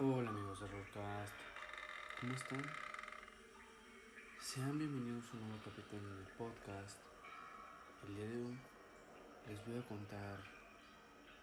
Hola 0.00 0.30
amigos 0.30 0.60
de 0.60 0.68
Rollcast, 0.68 1.34
¿cómo 2.20 2.32
están? 2.32 2.62
Sean 4.40 4.78
bienvenidos 4.78 5.24
a 5.26 5.32
un 5.32 5.48
nuevo 5.48 5.64
capítulo 5.64 6.08
del 6.14 6.26
podcast. 6.38 6.98
El 8.06 8.14
día 8.14 8.28
de 8.28 8.44
hoy 8.44 8.56
les 9.48 9.66
voy 9.66 9.76
a 9.76 9.88
contar 9.88 10.38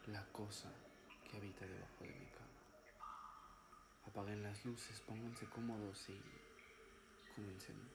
la 0.08 0.26
cosa 0.28 0.72
que 1.30 1.36
habita 1.36 1.66
debajo 1.66 2.06
de 2.06 2.12
mi 2.12 2.28
cama. 2.28 2.48
Apaguen 4.08 4.42
las 4.42 4.64
luces, 4.64 5.02
pónganse 5.02 5.48
cómodos 5.48 6.08
y 6.08 6.22
comencemos. 7.36 7.90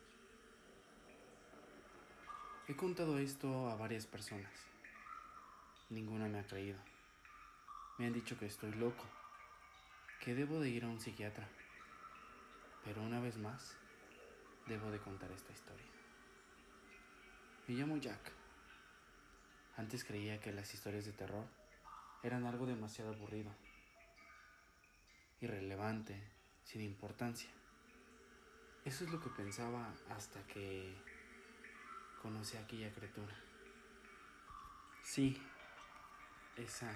He 2.68 2.76
contado 2.76 3.18
esto 3.18 3.70
a 3.70 3.76
varias 3.76 4.04
personas. 4.04 4.52
Ninguna 5.88 6.28
me 6.28 6.40
ha 6.40 6.46
creído. 6.46 6.78
Me 7.96 8.08
han 8.08 8.12
dicho 8.12 8.38
que 8.38 8.44
estoy 8.44 8.72
loco, 8.72 9.06
que 10.20 10.34
debo 10.34 10.60
de 10.60 10.68
ir 10.68 10.84
a 10.84 10.88
un 10.88 11.00
psiquiatra. 11.00 11.48
Pero 12.84 13.02
una 13.02 13.20
vez 13.20 13.38
más, 13.38 13.74
debo 14.66 14.90
de 14.90 14.98
contar 14.98 15.30
esta 15.32 15.52
historia. 15.52 15.86
Me 17.66 17.74
llamo 17.74 17.96
Jack. 17.96 18.32
Antes 19.76 20.04
creía 20.04 20.40
que 20.40 20.52
las 20.52 20.72
historias 20.74 21.06
de 21.06 21.12
terror 21.12 21.46
eran 22.22 22.44
algo 22.44 22.66
demasiado 22.66 23.14
aburrido, 23.14 23.50
irrelevante, 25.40 26.22
sin 26.64 26.82
importancia. 26.82 27.48
Eso 28.84 29.04
es 29.04 29.10
lo 29.10 29.20
que 29.20 29.30
pensaba 29.30 29.94
hasta 30.10 30.46
que 30.46 30.94
conocí 32.20 32.58
a 32.58 32.60
aquella 32.60 32.92
criatura. 32.92 33.34
Sí, 35.02 35.40
esa, 36.56 36.92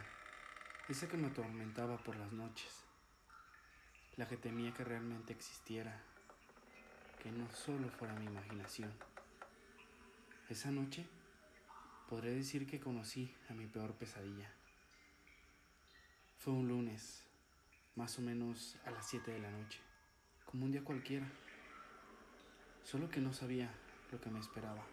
esa 0.89 1.09
que 1.09 1.17
me 1.17 1.29
atormentaba 1.29 1.97
por 1.97 2.17
las 2.17 2.33
noches, 2.33 2.85
la 4.17 4.29
que 4.29 4.37
temía 4.37 4.73
que 4.73 4.85
realmente 4.85 5.33
existiera, 5.33 6.01
que 7.23 7.33
no 7.33 7.51
solo 7.51 7.89
fuera 7.89 8.15
mi 8.15 8.27
imaginación. 8.27 8.93
Esa 10.49 10.71
noche 10.71 11.07
podré 12.09 12.31
decir 12.33 12.67
que 12.67 12.79
conocí 12.79 13.35
a 13.49 13.55
mi 13.55 13.67
peor 13.67 13.95
pesadilla. 13.95 14.51
Fue 16.39 16.53
un 16.53 16.69
lunes, 16.69 17.25
más 17.97 18.19
o 18.19 18.23
menos 18.23 18.77
a 18.85 18.91
las 18.91 19.09
7 19.09 19.33
de 19.33 19.41
la 19.41 19.51
noche, 19.51 19.81
como 20.45 20.67
un 20.67 20.73
día 20.73 20.85
cualquiera, 20.85 21.27
solo 22.85 23.09
que 23.09 23.21
no 23.21 23.33
sabía 23.33 23.71
lo 24.13 24.21
que 24.21 24.31
me 24.31 24.39
esperaba. 24.39 24.85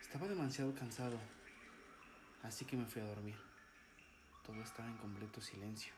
Estaba 0.00 0.26
demasiado 0.26 0.74
cansado, 0.74 1.20
así 2.42 2.64
que 2.64 2.76
me 2.76 2.86
fui 2.86 3.02
a 3.02 3.06
dormir. 3.06 3.36
Todo 4.44 4.60
estaba 4.62 4.88
en 4.88 4.96
completo 4.96 5.40
silencio. 5.40 5.92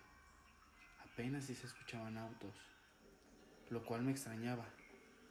Apenas 1.21 1.45
si 1.45 1.55
se 1.55 1.67
escuchaban 1.67 2.17
autos, 2.17 2.55
lo 3.69 3.85
cual 3.85 4.01
me 4.01 4.11
extrañaba, 4.11 4.65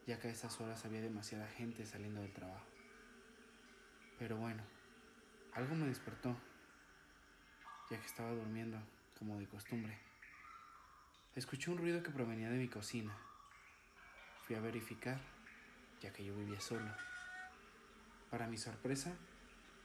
ya 0.05 0.19
que 0.19 0.27
a 0.27 0.31
esas 0.31 0.61
horas 0.61 0.85
había 0.85 1.01
demasiada 1.01 1.47
gente 1.47 1.83
saliendo 1.83 2.21
del 2.21 2.31
trabajo. 2.31 2.67
Pero 4.19 4.37
bueno, 4.37 4.61
algo 5.51 5.73
me 5.73 5.87
despertó, 5.87 6.37
ya 7.89 7.99
que 7.99 8.05
estaba 8.05 8.29
durmiendo, 8.33 8.77
como 9.17 9.39
de 9.39 9.47
costumbre. 9.47 9.97
Escuché 11.33 11.71
un 11.71 11.79
ruido 11.79 12.03
que 12.03 12.11
provenía 12.11 12.51
de 12.51 12.59
mi 12.59 12.67
cocina. 12.67 13.17
Fui 14.43 14.55
a 14.55 14.61
verificar, 14.61 15.19
ya 16.01 16.13
que 16.13 16.23
yo 16.23 16.35
vivía 16.35 16.61
solo. 16.61 16.91
Para 18.29 18.45
mi 18.45 18.59
sorpresa, 18.59 19.11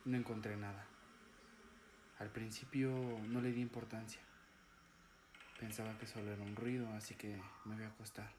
no 0.05 0.19
encontré 0.19 0.55
nada. 0.59 0.85
Al 2.19 2.29
principio 2.29 2.91
no 3.27 3.41
le 3.41 3.53
di 3.53 3.63
importancia. 3.63 4.21
Pensaba 5.65 5.97
que 5.97 6.07
solo 6.07 6.31
era 6.31 6.43
un 6.43 6.57
ruido, 6.57 6.93
así 6.93 7.15
que 7.15 7.41
me 7.65 7.75
voy 7.75 7.85
a 7.85 7.89
acostar. 7.89 8.31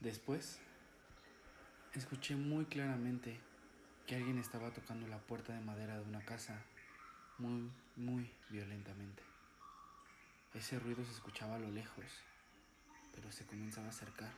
Después, 0.00 0.60
escuché 1.94 2.36
muy 2.36 2.66
claramente 2.66 3.40
que 4.06 4.16
alguien 4.16 4.36
estaba 4.36 4.70
tocando 4.72 5.06
la 5.06 5.16
puerta 5.16 5.54
de 5.54 5.62
madera 5.62 5.98
de 5.98 6.04
una 6.04 6.22
casa 6.26 6.62
muy, 7.38 7.72
muy 7.96 8.30
violentamente. 8.50 9.22
Ese 10.52 10.78
ruido 10.78 11.02
se 11.06 11.12
escuchaba 11.12 11.54
a 11.54 11.58
lo 11.58 11.70
lejos, 11.70 12.04
pero 13.14 13.32
se 13.32 13.46
comenzaba 13.46 13.86
a 13.86 13.90
acercar. 13.90 14.34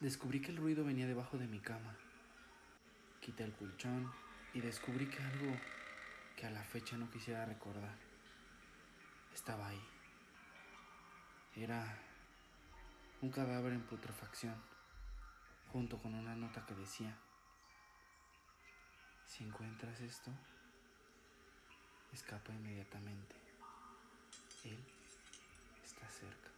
Descubrí 0.00 0.40
que 0.40 0.50
el 0.50 0.56
ruido 0.56 0.82
venía 0.82 1.06
debajo 1.06 1.36
de 1.36 1.46
mi 1.46 1.60
cama. 1.60 1.94
Quité 3.20 3.44
el 3.44 3.52
colchón 3.52 4.10
y 4.54 4.60
descubrí 4.60 5.10
que 5.10 5.22
algo 5.22 5.54
a 6.46 6.50
la 6.50 6.62
fecha 6.62 6.96
no 6.96 7.10
quisiera 7.10 7.44
recordar 7.44 7.94
estaba 9.34 9.68
ahí. 9.68 9.82
Era 11.56 11.98
un 13.20 13.30
cadáver 13.30 13.72
en 13.72 13.82
putrefacción, 13.82 14.54
junto 15.72 15.98
con 15.98 16.14
una 16.14 16.34
nota 16.34 16.64
que 16.66 16.74
decía, 16.74 17.16
si 19.26 19.44
encuentras 19.44 20.00
esto, 20.00 20.30
escapa 22.12 22.52
inmediatamente. 22.52 23.34
Él 24.64 24.78
está 25.84 26.08
cerca. 26.08 26.48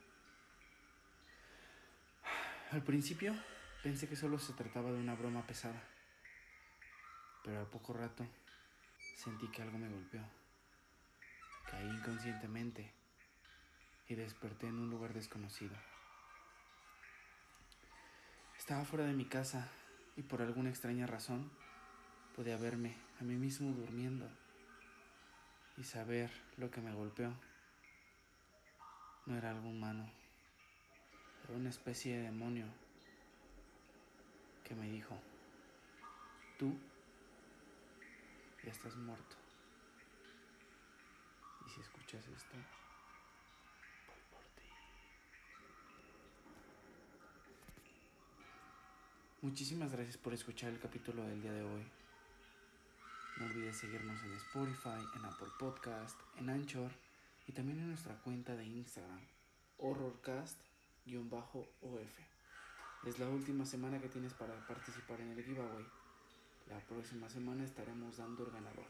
Al 2.72 2.82
principio 2.82 3.34
pensé 3.82 4.08
que 4.08 4.16
solo 4.16 4.38
se 4.38 4.52
trataba 4.52 4.92
de 4.92 5.00
una 5.00 5.14
broma 5.14 5.46
pesada, 5.46 5.82
pero 7.42 7.60
al 7.60 7.66
poco 7.66 7.92
rato 7.94 8.26
sentí 9.16 9.48
que 9.48 9.62
algo 9.62 9.78
me 9.78 9.88
golpeó. 9.88 10.22
Caí 11.68 11.88
inconscientemente 11.88 12.92
y 14.06 14.14
desperté 14.14 14.68
en 14.68 14.78
un 14.78 14.90
lugar 14.90 15.12
desconocido. 15.12 15.74
Estaba 18.56 18.84
fuera 18.84 19.04
de 19.04 19.14
mi 19.14 19.24
casa 19.24 19.68
y 20.16 20.22
por 20.22 20.40
alguna 20.40 20.70
extraña 20.70 21.08
razón 21.08 21.50
podía 22.36 22.56
verme 22.56 22.94
a 23.20 23.24
mí 23.24 23.34
mismo 23.34 23.72
durmiendo 23.72 24.30
y 25.76 25.82
saber 25.82 26.30
lo 26.56 26.70
que 26.70 26.80
me 26.80 26.94
golpeó. 26.94 27.32
No 29.26 29.36
era 29.36 29.50
algo 29.50 29.68
humano 29.68 30.08
era 31.48 31.58
una 31.58 31.68
especie 31.68 32.16
de 32.16 32.22
demonio 32.24 32.66
que 34.64 34.74
me 34.74 34.90
dijo, 34.90 35.16
tú 36.58 36.76
ya 38.66 38.72
estás 38.72 38.96
muerto. 38.96 39.36
Y 41.64 41.70
si 41.70 41.80
escuchas 41.80 42.26
esto, 42.26 42.56
voy 44.08 44.20
por 44.32 44.42
ti. 44.56 44.62
Muchísimas 49.42 49.92
gracias 49.92 50.16
por 50.16 50.34
escuchar 50.34 50.70
el 50.70 50.80
capítulo 50.80 51.22
del 51.22 51.40
día 51.42 51.52
de 51.52 51.62
hoy. 51.62 51.86
No 53.38 53.46
olvides 53.46 53.76
seguirnos 53.76 54.20
en 54.24 54.32
Spotify, 54.32 55.06
en 55.14 55.24
Apple 55.24 55.52
Podcast, 55.60 56.18
en 56.36 56.50
Anchor 56.50 56.90
y 57.46 57.52
también 57.52 57.78
en 57.78 57.88
nuestra 57.88 58.16
cuenta 58.22 58.56
de 58.56 58.64
Instagram, 58.64 59.20
Horrorcast 59.78 60.58
of 61.82 62.00
Es 63.06 63.18
la 63.20 63.28
última 63.28 63.64
semana 63.64 64.00
que 64.00 64.08
tienes 64.08 64.34
para 64.34 64.66
participar 64.66 65.20
en 65.20 65.30
el 65.30 65.44
giveaway. 65.44 65.86
La 66.68 66.80
próxima 66.80 67.28
semana 67.28 67.64
estaremos 67.64 68.16
dando 68.16 68.44
el 68.44 68.50
ganador. 68.50 68.86